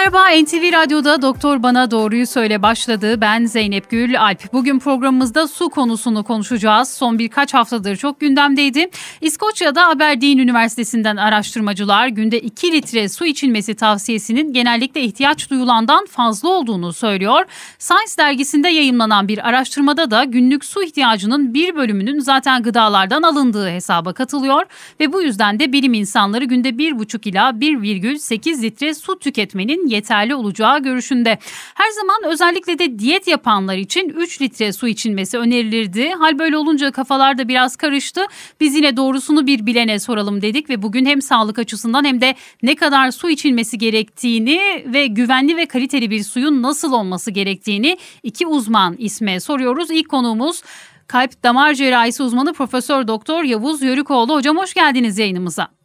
[0.00, 3.20] Merhaba NTV Radyo'da Doktor Bana Doğruyu Söyle başladı.
[3.20, 4.52] Ben Zeynep Gül Alp.
[4.52, 6.88] Bugün programımızda su konusunu konuşacağız.
[6.88, 8.90] Son birkaç haftadır çok gündemdeydi.
[9.20, 16.92] İskoçya'da Aberdeen Üniversitesi'nden araştırmacılar günde 2 litre su içilmesi tavsiyesinin genellikle ihtiyaç duyulandan fazla olduğunu
[16.92, 17.44] söylüyor.
[17.78, 24.12] Science dergisinde yayımlanan bir araştırmada da günlük su ihtiyacının bir bölümünün zaten gıdalardan alındığı hesaba
[24.12, 24.62] katılıyor
[25.00, 30.82] ve bu yüzden de bilim insanları günde 1,5 ila 1,8 litre su tüketmenin yeterli olacağı
[30.82, 31.38] görüşünde.
[31.74, 36.10] Her zaman özellikle de diyet yapanlar için 3 litre su içilmesi önerilirdi.
[36.10, 38.20] Hal böyle olunca kafalar da biraz karıştı.
[38.60, 42.74] Biz yine doğrusunu bir bilene soralım dedik ve bugün hem sağlık açısından hem de ne
[42.74, 48.94] kadar su içilmesi gerektiğini ve güvenli ve kaliteli bir suyun nasıl olması gerektiğini iki uzman
[48.98, 49.90] isme soruyoruz.
[49.90, 50.62] İlk konuğumuz
[51.06, 54.34] kalp damar cerrahisi uzmanı Profesör Doktor Yavuz Yörükoğlu.
[54.34, 55.79] Hocam hoş geldiniz yayınımıza.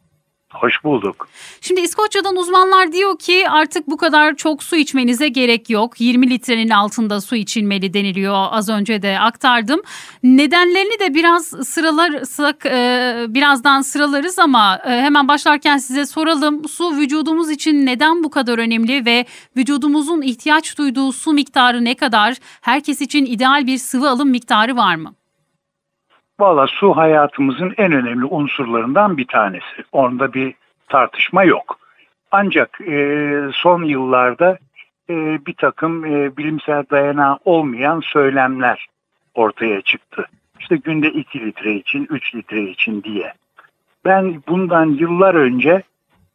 [0.60, 1.28] Hoş bulduk.
[1.60, 6.00] Şimdi İskoçya'dan uzmanlar diyor ki artık bu kadar çok su içmenize gerek yok.
[6.00, 8.46] 20 litrenin altında su içilmeli deniliyor.
[8.50, 9.80] Az önce de aktardım.
[10.22, 16.68] Nedenlerini de biraz sıralarsak e, birazdan sıralarız ama e, hemen başlarken size soralım.
[16.68, 22.36] Su vücudumuz için neden bu kadar önemli ve vücudumuzun ihtiyaç duyduğu su miktarı ne kadar?
[22.60, 25.14] Herkes için ideal bir sıvı alım miktarı var mı?
[26.40, 29.84] Valla su hayatımızın en önemli unsurlarından bir tanesi.
[29.92, 30.54] Onda bir
[30.88, 31.78] tartışma yok.
[32.30, 34.58] Ancak e, son yıllarda
[35.10, 35.14] e,
[35.46, 38.86] bir takım e, bilimsel dayanağı olmayan söylemler
[39.34, 40.26] ortaya çıktı.
[40.60, 43.32] İşte günde 2 litre için, 3 litre için diye.
[44.04, 45.82] Ben bundan yıllar önce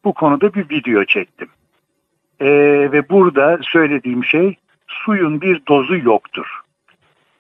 [0.03, 1.49] bu konuda bir video çektim.
[2.39, 2.47] E,
[2.91, 4.55] ve burada söylediğim şey
[4.87, 6.61] suyun bir dozu yoktur.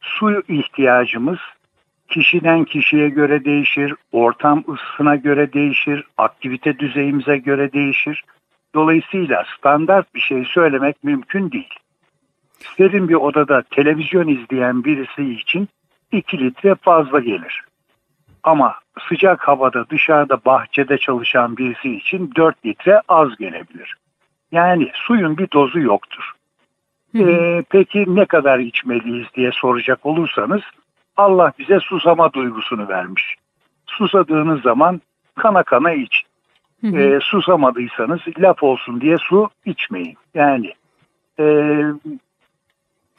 [0.01, 1.39] Su ihtiyacımız
[2.11, 8.23] kişiden kişiye göre değişir, ortam ısısına göre değişir, aktivite düzeyimize göre değişir.
[8.75, 11.73] Dolayısıyla standart bir şey söylemek mümkün değil.
[12.77, 15.69] Serin bir odada televizyon izleyen birisi için
[16.11, 17.63] 2 litre fazla gelir.
[18.43, 18.75] Ama
[19.09, 23.95] sıcak havada dışarıda bahçede çalışan birisi için 4 litre az gelebilir.
[24.51, 26.31] Yani suyun bir dozu yoktur.
[27.19, 30.61] Ee, peki ne kadar içmeliyiz diye soracak olursanız
[31.17, 33.35] Allah bize susama duygusunu vermiş.
[33.87, 35.01] Susadığınız zaman
[35.35, 36.23] kana kana iç.
[36.81, 36.99] Hı hı.
[36.99, 40.17] E, susamadıysanız laf olsun diye su içmeyin.
[40.33, 40.73] Yani
[41.39, 41.45] e,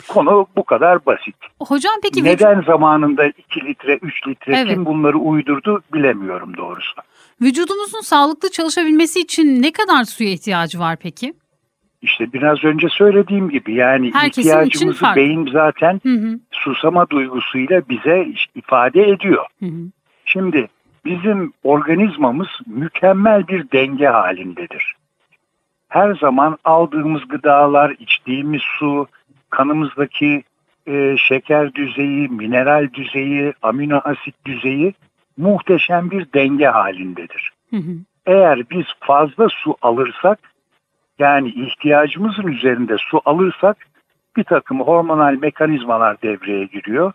[0.09, 1.35] konu bu kadar basit.
[1.61, 2.67] Hocam peki neden vücut...
[2.67, 4.69] zamanında 2 litre 3 litre evet.
[4.69, 6.93] kim bunları uydurdu bilemiyorum doğrusu.
[7.43, 11.35] Vücudumuzun sağlıklı çalışabilmesi için ne kadar suya ihtiyacı var peki?
[12.03, 16.39] İşte biraz önce söylediğim gibi yani Herkesin ihtiyacımızı beyin zaten hı hı.
[16.51, 19.47] susama duygusuyla bize ifade ediyor.
[19.61, 19.91] Hı hı.
[20.25, 20.69] Şimdi
[21.05, 24.97] bizim organizmamız mükemmel bir denge halindedir.
[25.89, 29.07] Her zaman aldığımız gıdalar, içtiğimiz su,
[29.51, 30.43] kanımızdaki
[30.87, 34.95] e, şeker düzeyi, mineral düzeyi, amino asit düzeyi
[35.37, 37.53] muhteşem bir denge halindedir.
[37.71, 37.93] Hı hı.
[38.27, 40.52] Eğer biz fazla su alırsak
[41.23, 43.77] yani ihtiyacımızın üzerinde su alırsak
[44.37, 47.13] bir takım hormonal mekanizmalar devreye giriyor.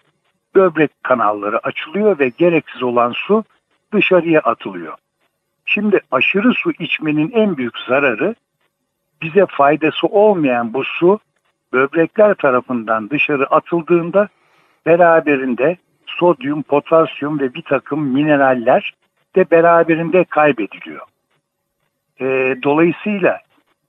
[0.56, 3.44] Böbrek kanalları açılıyor ve gereksiz olan su
[3.94, 4.94] dışarıya atılıyor.
[5.66, 8.36] Şimdi aşırı su içmenin en büyük zararı
[9.22, 11.20] bize faydası olmayan bu su
[11.74, 14.28] böbrekler tarafından dışarı atıldığında
[14.86, 18.94] beraberinde sodyum, potasyum ve bir takım mineraller
[19.36, 21.06] de beraberinde kaybediliyor.
[22.20, 23.47] E, dolayısıyla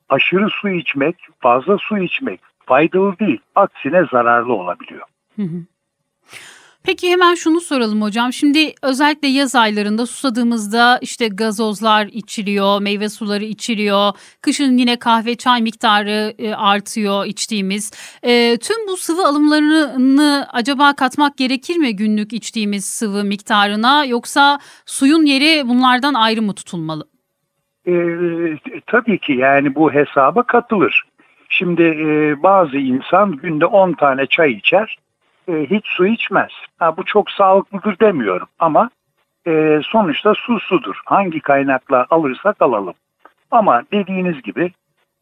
[0.08, 3.40] aşırı su içmek, fazla su içmek faydalı değil.
[3.54, 5.06] Aksine zararlı olabiliyor.
[6.82, 8.32] Peki hemen şunu soralım hocam.
[8.32, 14.12] Şimdi özellikle yaz aylarında susadığımızda işte gazozlar içiliyor, meyve suları içiliyor.
[14.42, 17.92] Kışın yine kahve, çay miktarı e, artıyor içtiğimiz.
[18.22, 25.24] E, tüm bu sıvı alımlarını acaba katmak gerekir mi günlük içtiğimiz sıvı miktarına yoksa suyun
[25.24, 27.08] yeri bunlardan ayrı mı tutulmalı?
[27.86, 27.94] E,
[28.86, 31.04] tabii ki yani bu hesaba katılır.
[31.48, 34.98] Şimdi e, bazı insan günde 10 tane çay içer,
[35.48, 36.50] e, hiç su içmez.
[36.78, 38.90] Ha, bu çok sağlıklıdır demiyorum ama
[39.46, 41.00] e, sonuçta su sudur.
[41.04, 42.94] Hangi kaynakla alırsak alalım.
[43.50, 44.72] Ama dediğiniz gibi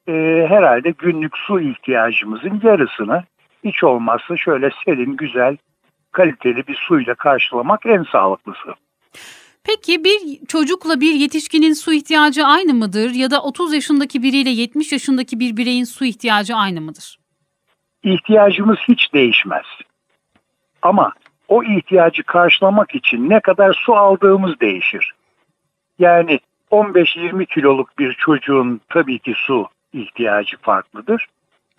[0.09, 3.25] e, herhalde günlük su ihtiyacımızın yarısını
[3.64, 5.56] hiç olmazsa şöyle serin, güzel,
[6.12, 8.75] kaliteli bir suyla karşılamak en sağlıklısı.
[9.67, 14.93] Peki bir çocukla bir yetişkinin su ihtiyacı aynı mıdır ya da 30 yaşındaki biriyle 70
[14.93, 17.19] yaşındaki bir bireyin su ihtiyacı aynı mıdır?
[18.03, 19.65] İhtiyacımız hiç değişmez.
[20.83, 21.13] Ama
[21.49, 25.15] o ihtiyacı karşılamak için ne kadar su aldığımız değişir.
[25.99, 26.41] Yani
[26.71, 31.27] 15-20 kiloluk bir çocuğun tabii ki su ihtiyacı farklıdır.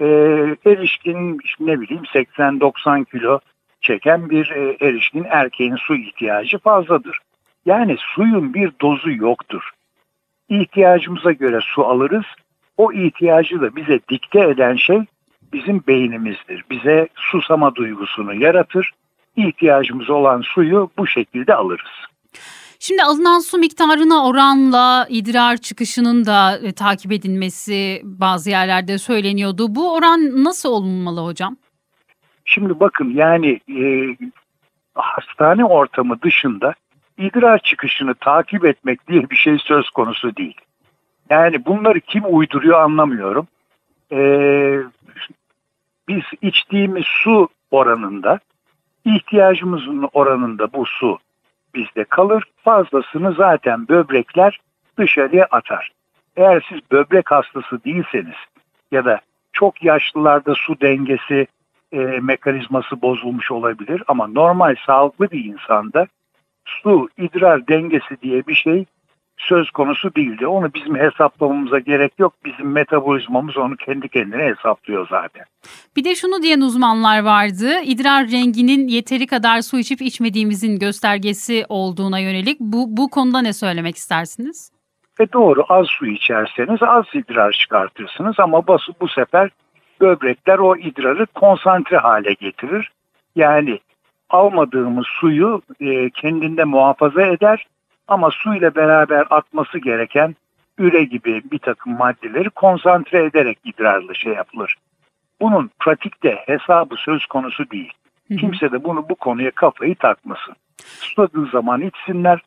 [0.01, 0.05] Ee,
[0.65, 3.39] erişkin ne bileyim 80-90 kilo
[3.81, 7.19] çeken bir e, erişkin erkeğin su ihtiyacı fazladır.
[7.67, 9.71] Yani suyun bir dozu yoktur.
[10.49, 12.25] İhtiyacımıza göre su alırız.
[12.77, 15.01] O ihtiyacı da bize dikte eden şey
[15.53, 16.65] bizim beynimizdir.
[16.71, 18.91] Bize susama duygusunu yaratır.
[19.35, 21.91] İhtiyacımız olan suyu bu şekilde alırız.
[22.79, 29.75] Şimdi alınan su miktarına oranla idrar çıkışının da e, takip edilmesi bazı yerlerde söyleniyordu.
[29.75, 31.57] Bu oran nasıl olmalı hocam?
[32.45, 34.15] Şimdi bakın yani e,
[34.93, 36.73] hastane ortamı dışında
[37.17, 40.61] idrar çıkışını takip etmek diye bir şey söz konusu değil.
[41.29, 43.47] Yani bunları kim uyduruyor anlamıyorum.
[44.11, 44.79] Ee,
[46.07, 48.39] biz içtiğimiz su oranında
[49.05, 51.19] ihtiyacımızın oranında bu su
[51.75, 52.43] bizde kalır.
[52.63, 54.59] Fazlasını zaten böbrekler
[54.97, 55.91] dışarıya atar.
[56.35, 58.35] Eğer siz böbrek hastası değilseniz
[58.91, 59.21] ya da
[59.53, 61.47] çok yaşlılarda su dengesi
[61.91, 66.07] e, mekanizması bozulmuş olabilir ama normal sağlıklı bir insanda
[66.67, 68.85] su idrar dengesi diye bir şey
[69.37, 70.47] söz konusu değildi.
[70.47, 72.33] Onu bizim hesaplamamıza gerek yok.
[72.45, 75.45] Bizim metabolizmamız onu kendi kendine hesaplıyor zaten.
[75.95, 77.79] Bir de şunu diyen uzmanlar vardı.
[77.83, 82.59] İdrar renginin yeteri kadar su içip içmediğimizin göstergesi olduğuna yönelik.
[82.59, 84.71] Bu, bu konuda ne söylemek istersiniz?
[85.19, 89.49] Ve doğru az su içerseniz az idrar çıkartırsınız ama bu, bu sefer
[90.01, 92.91] böbrekler o idrarı konsantre hale getirir.
[93.35, 93.79] Yani
[94.29, 97.67] almadığımız suyu e, kendinde muhafaza eder
[98.07, 100.35] ama su ile beraber atması gereken
[100.77, 104.75] üre gibi bir takım maddeleri konsantre ederek idrarlı şey yapılır.
[105.41, 107.93] Bunun pratikte hesabı söz konusu değil.
[108.39, 110.55] Kimse de bunu bu konuya kafayı takmasın.
[110.99, 112.39] Susadığı zaman içsinler,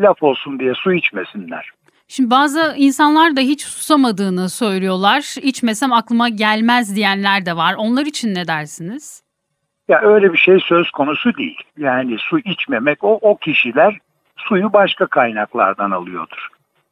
[0.00, 1.70] laf olsun diye su içmesinler.
[2.08, 5.34] Şimdi bazı insanlar da hiç susamadığını söylüyorlar.
[5.42, 7.74] İçmesem aklıma gelmez diyenler de var.
[7.78, 9.25] Onlar için ne dersiniz?
[9.88, 11.60] Ya öyle bir şey söz konusu değil.
[11.78, 13.98] Yani su içmemek o o kişiler
[14.36, 16.48] suyu başka kaynaklardan alıyordur.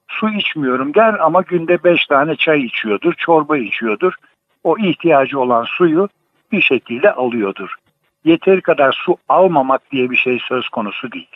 [0.08, 4.12] Su içmiyorum der ama günde beş tane çay içiyordur, çorba içiyordur.
[4.64, 6.08] O ihtiyacı olan suyu
[6.52, 7.74] bir şekilde alıyordur.
[8.24, 11.28] Yeteri kadar su almamak diye bir şey söz konusu değil.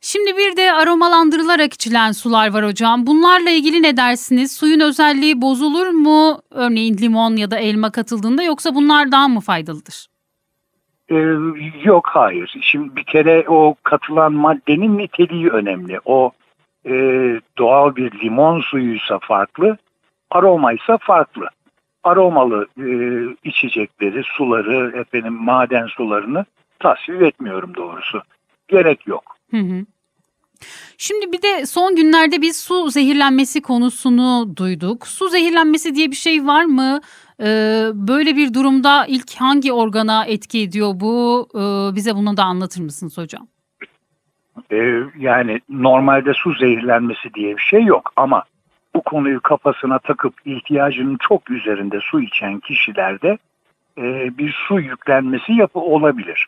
[0.00, 3.06] Şimdi bir de aromalandırılarak içilen sular var hocam.
[3.06, 4.52] Bunlarla ilgili ne dersiniz?
[4.52, 6.40] Suyun özelliği bozulur mu?
[6.50, 10.06] Örneğin limon ya da elma katıldığında yoksa bunlar daha mı faydalıdır?
[11.10, 11.14] Ee,
[11.84, 12.56] yok hayır.
[12.60, 16.00] Şimdi bir kere o katılan maddenin niteliği önemli.
[16.04, 16.30] O
[16.86, 16.92] e,
[17.58, 19.76] doğal bir limon suyuysa farklı,
[20.30, 21.48] aromaysa farklı.
[22.04, 22.88] Aromalı e,
[23.44, 26.44] içecekleri, suları, efendim maden sularını
[26.78, 28.22] tasvip etmiyorum doğrusu.
[28.68, 29.36] Gerek yok.
[29.50, 29.84] Hı hı.
[30.98, 35.06] Şimdi bir de son günlerde biz su zehirlenmesi konusunu duyduk.
[35.06, 37.00] Su zehirlenmesi diye bir şey var mı?
[37.40, 41.48] Ee, böyle bir durumda ilk hangi organa etki ediyor bu?
[41.54, 43.46] Ee, bize bunu da anlatır mısınız hocam?
[44.72, 48.44] Ee, yani normalde su zehirlenmesi diye bir şey yok ama
[48.94, 53.38] bu konuyu kafasına takıp ihtiyacının çok üzerinde su içen kişilerde
[53.98, 56.46] e, bir su yüklenmesi yapı olabilir.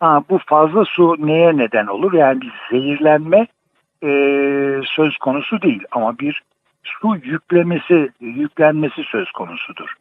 [0.00, 2.12] Ha, bu fazla su neye neden olur?
[2.12, 3.46] Yani bir zehirlenme
[4.02, 4.10] e,
[4.84, 6.42] söz konusu değil ama bir
[6.82, 9.94] su yüklemesi, yüklenmesi söz konusudur.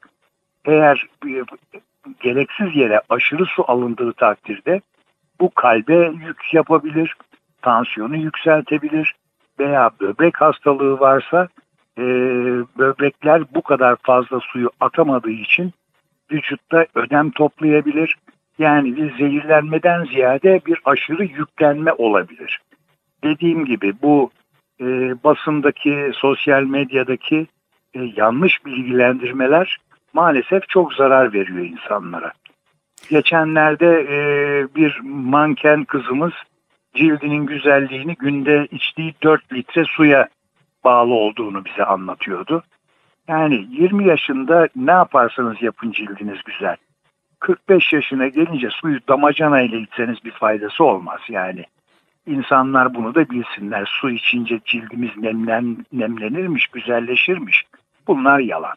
[0.65, 1.43] Eğer e,
[2.19, 4.81] gereksiz yere aşırı su alındığı takdirde
[5.39, 7.15] bu kalbe yük yapabilir,
[7.61, 9.15] tansiyonu yükseltebilir
[9.59, 11.47] veya böbrek hastalığı varsa
[11.97, 12.03] e,
[12.77, 15.73] böbrekler bu kadar fazla suyu atamadığı için
[16.31, 18.17] vücutta ödem toplayabilir
[18.59, 22.61] yani bir zehirlenmeden ziyade bir aşırı yüklenme olabilir.
[23.23, 24.31] Dediğim gibi bu
[24.81, 24.85] e,
[25.23, 27.47] basındaki, sosyal medyadaki
[27.93, 29.77] e, yanlış bilgilendirmeler
[30.13, 32.31] maalesef çok zarar veriyor insanlara.
[33.09, 34.17] Geçenlerde e,
[34.75, 36.33] bir manken kızımız
[36.95, 40.27] cildinin güzelliğini günde içtiği 4 litre suya
[40.83, 42.63] bağlı olduğunu bize anlatıyordu.
[43.27, 46.75] Yani 20 yaşında ne yaparsanız yapın cildiniz güzel.
[47.39, 51.65] 45 yaşına gelince suyu damacana ile içseniz bir faydası olmaz yani.
[52.27, 53.89] İnsanlar bunu da bilsinler.
[54.01, 57.63] Su içince cildimiz nemlen, nemlenirmiş, güzelleşirmiş.
[58.07, 58.75] Bunlar yalan.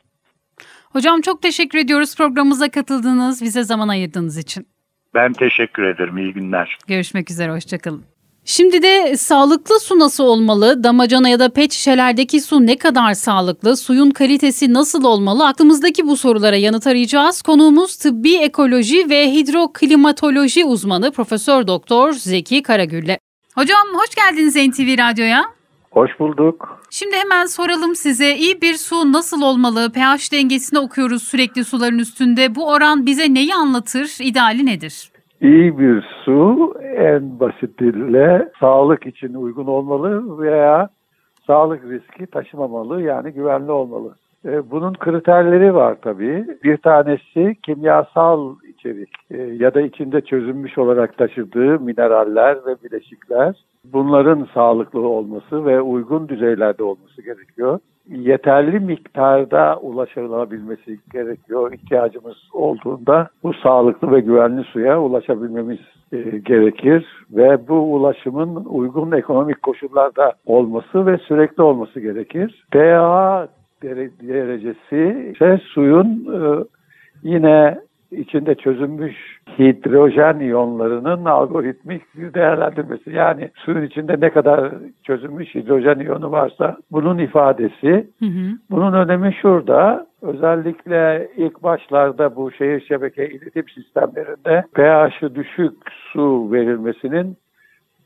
[0.93, 4.67] Hocam çok teşekkür ediyoruz programımıza katıldığınız, bize zaman ayırdığınız için.
[5.15, 6.19] Ben teşekkür ederim.
[6.19, 6.79] İyi günler.
[6.87, 8.05] Görüşmek üzere, hoşçakalın.
[8.53, 10.85] Şimdi de sağlıklı su nasıl olmalı?
[10.85, 13.77] Damacana ya da pet şişelerdeki su ne kadar sağlıklı?
[13.77, 15.47] Suyun kalitesi nasıl olmalı?
[15.47, 17.43] Aklımızdaki bu sorulara yanıt arayacağız.
[17.43, 23.19] Konuğumuz tıbbi ekoloji ve hidroklimatoloji uzmanı Profesör Doktor Zeki Karagül'le.
[23.55, 25.45] Hocam hoş geldiniz NTV Radyo'ya.
[25.91, 26.83] Hoş bulduk.
[26.91, 29.93] Şimdi hemen soralım size iyi bir su nasıl olmalı?
[29.93, 32.55] pH dengesini okuyoruz sürekli suların üstünde.
[32.55, 34.17] Bu oran bize neyi anlatır?
[34.21, 35.10] İdeali nedir?
[35.41, 40.89] İyi bir su en basitiyle sağlık için uygun olmalı veya
[41.47, 44.15] sağlık riski taşımamalı yani güvenli olmalı.
[44.45, 46.47] E, bunun kriterleri var tabii.
[46.65, 53.65] Bir tanesi kimyasal içerik e, ya da içinde çözünmüş olarak taşıdığı mineraller ve bileşikler.
[53.85, 57.79] Bunların sağlıklı olması ve uygun düzeylerde olması gerekiyor.
[58.11, 61.73] Yeterli miktarda ulaşılabilmesi gerekiyor.
[61.73, 65.79] İhtiyacımız olduğunda bu sağlıklı ve güvenli suya ulaşabilmemiz
[66.13, 72.65] e, gerekir ve bu ulaşımın uygun ekonomik koşullarda olması ve sürekli olması gerekir.
[72.73, 73.49] pH
[73.83, 76.65] derecesi ise suyun e,
[77.23, 77.79] yine
[78.11, 83.11] içinde çözünmüş hidrojen iyonlarının algoritmik bir değerlendirmesi.
[83.11, 88.07] Yani suyun içinde ne kadar çözünmüş hidrojen iyonu varsa bunun ifadesi.
[88.19, 88.51] Hı hı.
[88.71, 90.07] Bunun önemi şurada.
[90.23, 95.73] Özellikle ilk başlarda bu şehir şebeke iletim sistemlerinde pH'ı düşük
[96.13, 97.37] su verilmesinin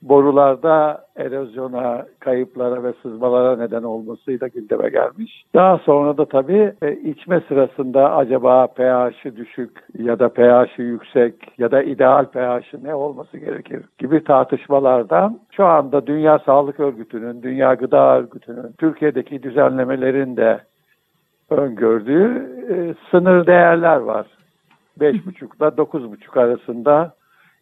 [0.09, 5.45] borularda erozyona, kayıplara ve sızmalara neden olmasıyla gündeme gelmiş.
[5.55, 11.71] Daha sonra da tabii e, içme sırasında acaba pH'i düşük ya da pH'i yüksek ya
[11.71, 18.19] da ideal pH'i ne olması gerekir gibi tartışmalardan şu anda Dünya Sağlık Örgütü'nün, Dünya Gıda
[18.19, 20.61] Örgütü'nün Türkiye'deki düzenlemelerin de
[21.51, 24.27] öngördüğü e, sınır değerler var.
[25.01, 27.15] 5,5 ile 9,5 arasında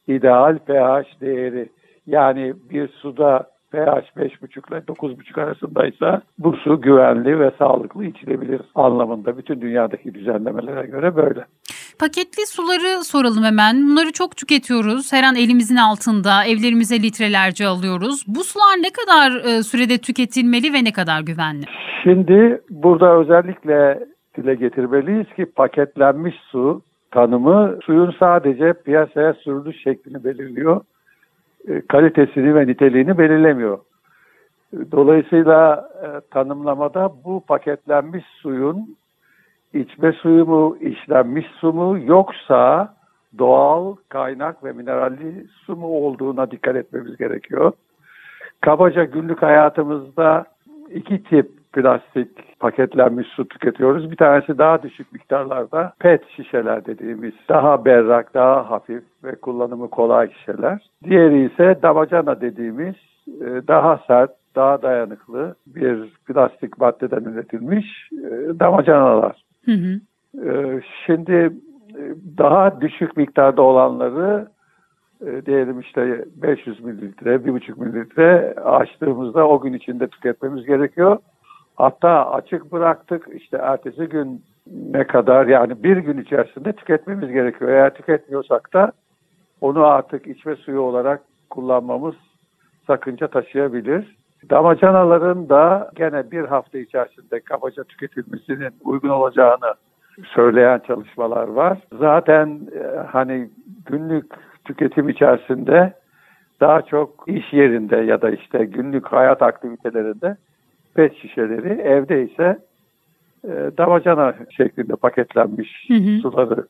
[0.06, 1.68] ideal pH değeri
[2.06, 3.76] yani bir suda pH
[4.16, 11.16] 5,5 ile 9,5 arasındaysa bu su güvenli ve sağlıklı içilebilir anlamında bütün dünyadaki düzenlemelere göre
[11.16, 11.44] böyle.
[12.00, 13.76] Paketli suları soralım hemen.
[13.88, 15.12] Bunları çok tüketiyoruz.
[15.12, 18.24] Her an elimizin altında, evlerimize litrelerce alıyoruz.
[18.26, 21.64] Bu sular ne kadar e, sürede tüketilmeli ve ne kadar güvenli?
[22.02, 24.06] Şimdi burada özellikle
[24.36, 30.80] dile getirmeliyiz ki paketlenmiş su tanımı suyun sadece piyasaya sürülüş şeklini belirliyor
[31.88, 33.78] kalitesini ve niteliğini belirlemiyor.
[34.92, 38.96] Dolayısıyla e, tanımlamada bu paketlenmiş suyun
[39.74, 42.94] içme suyu mu, işlenmiş su mu yoksa
[43.38, 47.72] doğal kaynak ve mineralli su mu olduğuna dikkat etmemiz gerekiyor.
[48.60, 50.44] Kabaca günlük hayatımızda
[50.90, 54.10] iki tip plastik paketlenmiş su tüketiyoruz.
[54.10, 60.32] Bir tanesi daha düşük miktarlarda PET şişeler dediğimiz daha berrak, daha hafif ve kullanımı kolay
[60.32, 60.90] şişeler.
[61.04, 62.94] Diğeri ise damacana dediğimiz
[63.26, 69.42] e, daha sert, daha dayanıklı bir plastik maddeden üretilmiş e, damacanalar.
[69.64, 70.00] Hı hı.
[70.48, 71.52] E, şimdi
[72.38, 74.48] daha düşük miktarda olanları
[75.46, 81.18] diyelim işte 500 mililitre, 1,5 mililitre açtığımızda o gün içinde tüketmemiz gerekiyor.
[81.76, 87.70] Hatta açık bıraktık işte ertesi gün ne kadar yani bir gün içerisinde tüketmemiz gerekiyor.
[87.70, 88.92] Eğer tüketmiyorsak da
[89.60, 92.14] onu artık içme suyu olarak kullanmamız
[92.86, 94.16] sakınca taşıyabilir.
[94.50, 99.74] Damacanaların da gene bir hafta içerisinde kabaca tüketilmesinin uygun olacağını
[100.34, 101.78] söyleyen çalışmalar var.
[101.98, 103.50] Zaten e, hani
[103.86, 104.32] günlük
[104.64, 105.92] tüketim içerisinde
[106.60, 110.36] daha çok iş yerinde ya da işte günlük hayat aktivitelerinde
[110.94, 112.58] pet şişeleri, evde ise
[113.44, 116.20] e, damacana şeklinde paketlenmiş hı hı.
[116.20, 116.66] suları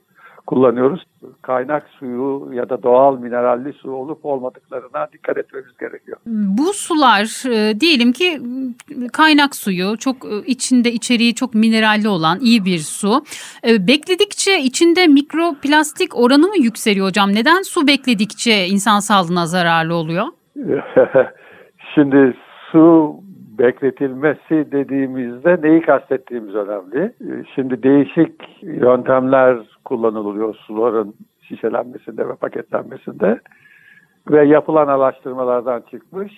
[0.47, 1.05] kullanıyoruz.
[1.43, 6.19] Kaynak suyu ya da doğal mineralli su olup olmadıklarına dikkat etmemiz gerekiyor.
[6.27, 8.41] Bu sular e, diyelim ki
[9.13, 13.25] kaynak suyu çok e, içinde içeriği çok mineralli olan iyi bir su.
[13.69, 17.29] E, bekledikçe içinde mikroplastik oranı mı yükseliyor hocam?
[17.35, 20.27] Neden su bekledikçe insan sağlığına zararlı oluyor?
[21.95, 22.37] Şimdi
[22.73, 23.15] su
[23.63, 27.01] bekletilmesi dediğimizde neyi kastettiğimiz önemli.
[27.01, 33.41] Ee, şimdi değişik yöntemler kullanılıyor suların şişelenmesinde ve paketlenmesinde
[34.31, 36.33] ve yapılan araştırmalardan çıkmış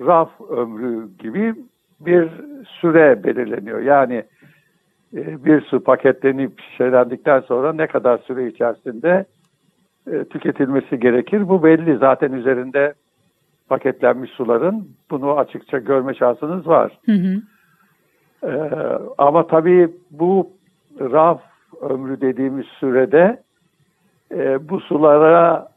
[0.00, 1.54] raf ömrü gibi
[2.00, 2.28] bir
[2.80, 3.80] süre belirleniyor.
[3.80, 4.24] Yani
[5.16, 9.24] e, bir su paketlenip şişelendikten sonra ne kadar süre içerisinde
[10.12, 11.48] e, tüketilmesi gerekir.
[11.48, 12.94] Bu belli zaten üzerinde
[13.68, 16.98] paketlenmiş suların bunu açıkça görme şansınız var.
[17.06, 17.42] Hı hı.
[18.44, 20.50] Ee, ama tabii bu
[21.00, 21.40] raf
[21.80, 23.42] ömrü dediğimiz sürede
[24.32, 25.68] e, bu sulara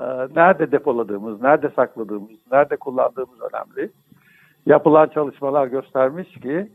[0.00, 0.04] e,
[0.36, 3.90] nerede depoladığımız, nerede sakladığımız, nerede kullandığımız önemli.
[4.66, 6.68] Yapılan çalışmalar göstermiş ki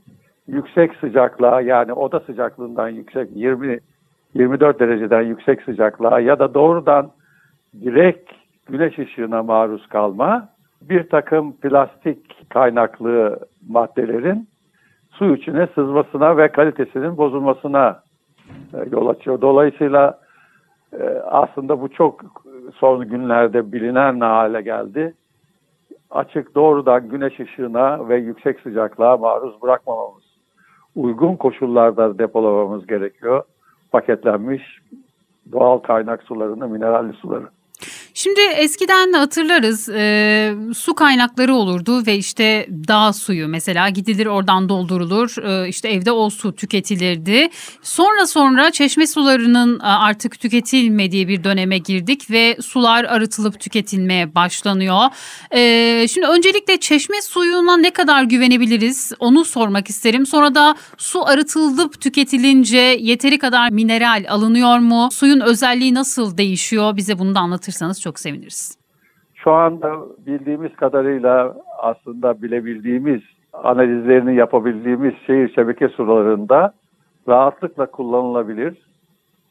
[0.48, 3.80] yüksek sıcaklığa yani oda sıcaklığından yüksek 20
[4.34, 7.12] 24 dereceden yüksek sıcaklığa ya da doğrudan
[7.82, 8.32] direkt
[8.70, 10.50] güneş ışığına maruz kalma
[10.82, 14.48] bir takım plastik kaynaklı maddelerin
[15.12, 18.00] su içine sızmasına ve kalitesinin bozulmasına
[18.74, 19.42] e, yol açıyor.
[19.42, 20.20] Dolayısıyla
[20.94, 22.22] e, aslında bu çok
[22.76, 25.14] son günlerde bilinen hale geldi.
[26.12, 30.24] Açık doğrudan güneş ışığına ve yüksek sıcaklığa maruz bırakmamamız,
[30.96, 33.44] uygun koşullarda depolamamız gerekiyor.
[33.92, 34.64] Paketlenmiş
[35.52, 37.46] doğal kaynak sularını, mineralli suları.
[38.28, 45.44] Şimdi eskiden hatırlarız e, su kaynakları olurdu ve işte dağ suyu mesela gidilir oradan doldurulur
[45.44, 47.50] e, işte evde o su tüketilirdi.
[47.82, 55.06] Sonra sonra çeşme sularının e, artık tüketilmediği bir döneme girdik ve sular arıtılıp tüketilmeye başlanıyor.
[55.52, 60.26] E, şimdi öncelikle çeşme suyuna ne kadar güvenebiliriz onu sormak isterim.
[60.26, 65.10] Sonra da su arıtılıp tüketilince yeteri kadar mineral alınıyor mu?
[65.12, 66.98] Suyun özelliği nasıl değişiyor?
[66.98, 68.78] Bize bunu da anlatırsanız çok seviniriz.
[69.36, 69.96] Şu anda
[70.26, 73.22] bildiğimiz kadarıyla aslında bilebildiğimiz
[73.54, 76.74] analizlerini yapabildiğimiz şehir şebeke sularında
[77.28, 78.88] rahatlıkla kullanılabilir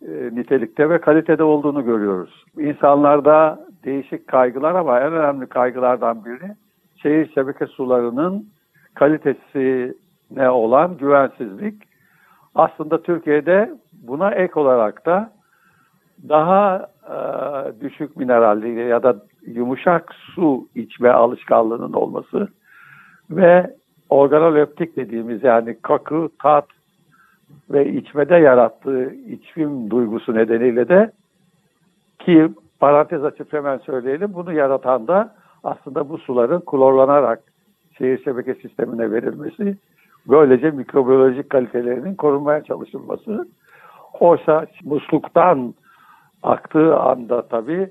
[0.02, 2.44] e, nitelikte ve kalitede olduğunu görüyoruz.
[2.58, 6.54] İnsanlarda değişik kaygılar ama en önemli kaygılardan biri
[6.96, 8.46] şehir şebeke sularının
[8.94, 11.82] kalitesine olan güvensizlik.
[12.54, 15.32] Aslında Türkiye'de buna ek olarak da
[16.28, 17.16] daha e,
[17.80, 22.48] düşük mineralli ya da yumuşak su içme alışkanlığının olması
[23.30, 23.74] ve
[24.08, 26.66] organoleptik dediğimiz yani koku, tat
[27.70, 31.12] ve içmede yarattığı içim duygusu nedeniyle de
[32.18, 32.48] ki
[32.80, 37.42] parantez açıp hemen söyleyelim bunu yaratan da aslında bu suların klorlanarak
[37.98, 39.76] şehir şebeke sistemine verilmesi
[40.28, 43.48] böylece mikrobiyolojik kalitelerinin korunmaya çalışılması.
[44.20, 45.74] Oysa musluktan
[46.46, 47.90] aktığı anda tabii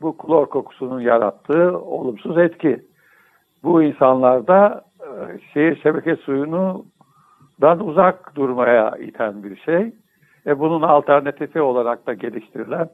[0.00, 2.82] bu klor kokusunun yarattığı olumsuz etki.
[3.62, 9.92] Bu insanlarda e, şehir şebeke suyundan uzak durmaya iten bir şey.
[10.46, 12.88] E bunun alternatifi olarak da geliştirilen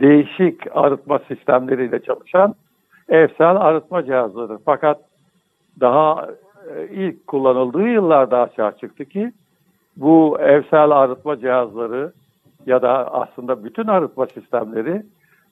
[0.00, 2.54] değişik arıtma sistemleriyle çalışan
[3.08, 4.58] evsel arıtma cihazları.
[4.64, 5.00] Fakat
[5.80, 6.28] daha
[6.74, 9.32] e, ilk kullanıldığı yıllarda açığa çıktı ki
[9.96, 12.12] bu evsel arıtma cihazları
[12.66, 15.02] ya da aslında bütün arıtma sistemleri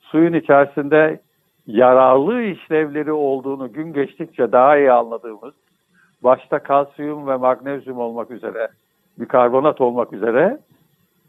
[0.00, 1.20] suyun içerisinde
[1.66, 5.54] yararlı işlevleri olduğunu gün geçtikçe daha iyi anladığımız
[6.22, 8.68] başta kalsiyum ve magnezyum olmak üzere
[9.18, 10.58] bikarbonat olmak üzere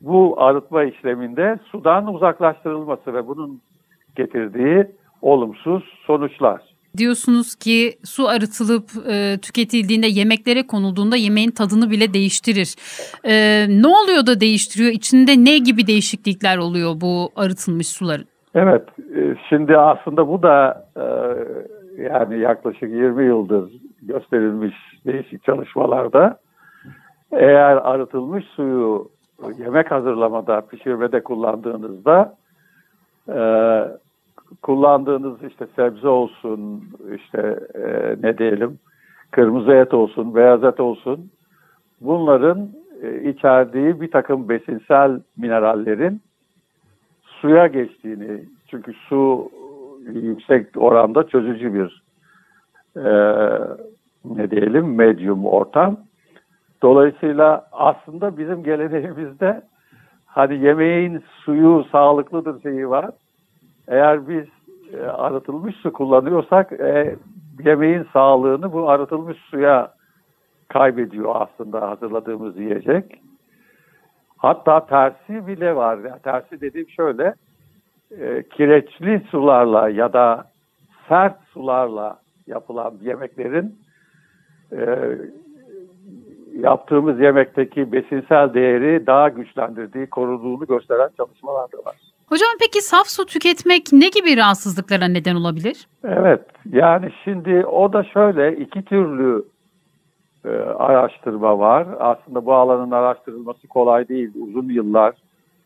[0.01, 3.61] bu arıtma işleminde sudan uzaklaştırılması ve bunun
[4.15, 4.87] getirdiği
[5.21, 6.61] olumsuz sonuçlar.
[6.97, 12.75] Diyorsunuz ki su arıtılıp e, tüketildiğinde yemeklere konulduğunda yemeğin tadını bile değiştirir.
[13.23, 14.91] E, ne oluyor da değiştiriyor?
[14.91, 18.25] İçinde ne gibi değişiklikler oluyor bu arıtılmış suların?
[18.55, 18.83] Evet,
[19.15, 21.05] e, şimdi aslında bu da e,
[22.03, 23.71] yani yaklaşık 20 yıldır
[24.01, 24.75] gösterilmiş
[25.05, 26.39] değişik çalışmalarda
[27.31, 29.09] eğer arıtılmış suyu
[29.57, 32.35] yemek hazırlamada, pişirmede kullandığınızda
[33.27, 33.39] e,
[34.61, 36.83] kullandığınız işte sebze olsun,
[37.15, 38.79] işte e, ne diyelim,
[39.31, 41.31] kırmızı et olsun, beyaz et olsun,
[42.01, 42.69] bunların
[43.03, 46.21] e, içerdiği bir takım besinsel minerallerin
[47.23, 49.51] suya geçtiğini, çünkü su
[50.13, 52.03] yüksek oranda çözücü bir
[52.95, 53.11] e,
[54.25, 55.97] ne diyelim medyum ortam.
[56.81, 59.61] Dolayısıyla aslında bizim geleneğimizde
[60.25, 63.11] hani yemeğin suyu sağlıklıdır şeyi var.
[63.89, 64.45] Eğer biz
[64.93, 67.15] e, arıtılmış su kullanıyorsak e,
[67.65, 69.93] yemeğin sağlığını bu arıtılmış suya
[70.67, 73.21] kaybediyor aslında hazırladığımız yiyecek.
[74.37, 75.97] Hatta tersi bile var.
[75.97, 77.33] Yani tersi dediğim şöyle,
[78.11, 80.45] e, kireçli sularla ya da
[81.09, 83.79] sert sularla yapılan yemeklerin
[84.71, 85.17] e,
[86.53, 92.08] yaptığımız yemekteki besinsel değeri daha güçlendirdiği, koruduğunu gösteren çalışmalar da var.
[92.29, 95.87] Hocam peki saf su tüketmek ne gibi rahatsızlıklara neden olabilir?
[96.03, 99.45] Evet, yani şimdi o da şöyle iki türlü
[100.45, 101.87] e, araştırma var.
[101.99, 104.31] Aslında bu alanın araştırılması kolay değil.
[104.41, 105.15] Uzun yıllar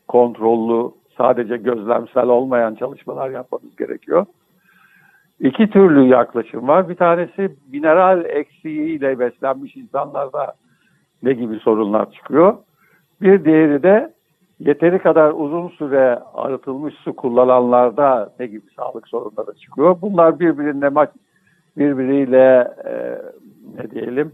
[0.07, 4.25] kontrollü, sadece gözlemsel olmayan çalışmalar yapmamız gerekiyor.
[5.39, 6.89] İki türlü yaklaşım var.
[6.89, 10.53] Bir tanesi mineral eksiğiyle beslenmiş insanlarda
[11.23, 12.57] ne gibi sorunlar çıkıyor.
[13.21, 14.13] Bir diğeri de
[14.65, 19.97] yeteri kadar uzun süre arıtılmış su kullananlarda ne gibi sağlık sorunları çıkıyor?
[20.01, 21.09] Bunlar birbirine maç
[21.77, 23.21] birbiriyle e,
[23.77, 24.31] ne diyelim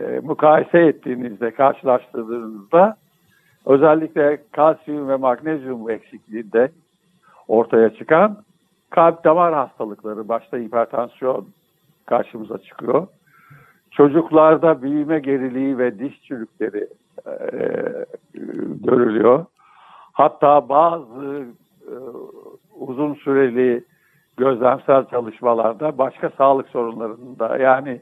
[0.00, 2.96] e, mukayese ettiğinizde, karşılaştırdığınızda
[3.66, 6.70] özellikle kalsiyum ve magnezyum eksikliğinde
[7.48, 8.36] ortaya çıkan
[8.90, 11.46] kalp damar hastalıkları, başta hipertansiyon
[12.06, 13.06] karşımıza çıkıyor.
[13.90, 16.88] Çocuklarda büyüme geriliği ve diş çürükleri
[17.26, 17.60] e,
[18.84, 19.44] görülüyor.
[20.12, 21.46] Hatta bazı
[21.88, 21.94] e,
[22.74, 23.84] uzun süreli
[24.36, 28.00] gözlemsel çalışmalarda başka sağlık sorunlarında yani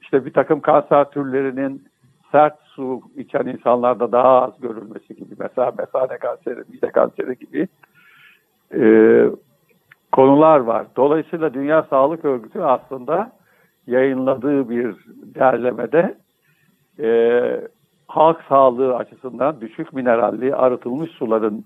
[0.00, 1.84] işte bir takım kanser türlerinin
[2.32, 7.68] sert su içen insanlarda daha az görülmesi gibi mesela mesane kanseri, mide kanseri gibi
[8.74, 8.82] e,
[10.12, 10.86] konular var.
[10.96, 13.32] Dolayısıyla Dünya Sağlık Örgütü aslında
[13.86, 14.96] yayınladığı bir
[15.34, 16.18] derlemede
[16.98, 17.08] e,
[18.10, 21.64] halk sağlığı açısından düşük mineralli arıtılmış suların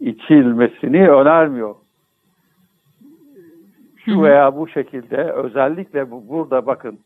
[0.00, 1.74] içilmesini önermiyor.
[4.04, 6.98] Şu veya bu şekilde özellikle bu, burada bakın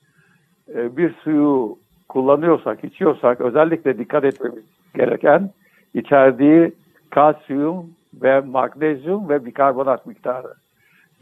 [0.75, 5.51] e, bir suyu kullanıyorsak, içiyorsak özellikle dikkat etmemiz gereken
[5.95, 6.73] içerdiği
[7.11, 7.91] kalsiyum
[8.23, 10.55] ve magnezyum ve bikarbonat miktarı.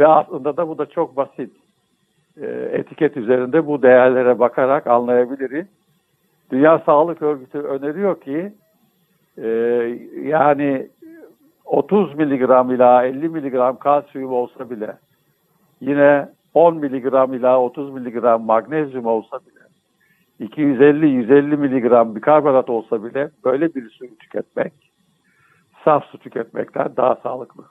[0.00, 1.50] Ve aslında da bu da çok basit.
[2.40, 5.66] E, etiket üzerinde bu değerlere bakarak anlayabiliriz.
[6.54, 8.52] Dünya Sağlık Örgütü öneriyor ki
[9.38, 9.48] e,
[10.22, 10.88] yani
[11.64, 14.98] 30 miligram ila 50 miligram kalsiyum olsa bile
[15.80, 23.74] yine 10 miligram ila 30 miligram magnezyum olsa bile 250-150 miligram bikarbonat olsa bile böyle
[23.74, 24.72] bir suyu tüketmek
[25.84, 27.64] saf su tüketmekten daha sağlıklı.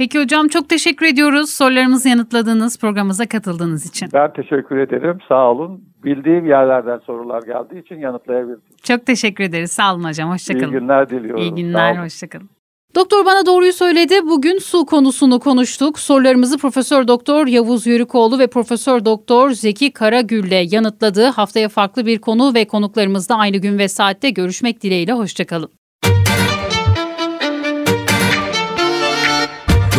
[0.00, 4.08] Peki hocam çok teşekkür ediyoruz sorularımızı yanıtladığınız programımıza katıldığınız için.
[4.12, 5.18] Ben teşekkür ederim.
[5.28, 5.84] Sağ olun.
[6.04, 8.60] Bildiğim yerlerden sorular geldiği için yanıtlayabildim.
[8.82, 9.72] Çok teşekkür ederiz.
[9.72, 10.30] Sağ olun hocam.
[10.30, 10.64] Hoşçakalın.
[10.64, 11.42] İyi günler diliyorum.
[11.42, 12.04] İyi günler.
[12.04, 12.50] Hoşçakalın.
[12.94, 14.14] Doktor bana doğruyu söyledi.
[14.22, 15.98] Bugün su konusunu konuştuk.
[15.98, 21.24] Sorularımızı Profesör Doktor Yavuz Yörükoğlu ve Profesör Doktor Zeki Karagül'le yanıtladı.
[21.24, 25.12] Haftaya farklı bir konu ve konuklarımızla aynı gün ve saatte görüşmek dileğiyle.
[25.12, 25.79] Hoşçakalın.